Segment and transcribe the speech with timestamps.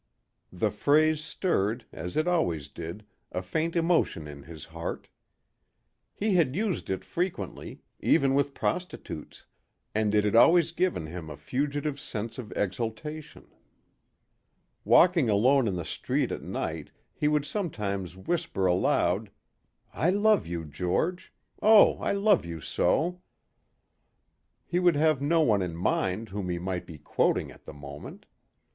[0.51, 5.09] The phrase stirred, as it always did, a faint emotion in his heart.
[6.15, 9.45] He had used it frequently, even with prostitutes,
[9.93, 13.51] and it had always given him a fugitive sense of exaltation.
[14.83, 19.29] Walking alone in the street at night he would sometimes whisper aloud,
[19.93, 21.31] "I love you, George.
[21.61, 23.21] Oh, I love you so."
[24.65, 28.25] He would have no one in mind whom he might be quoting at the moment.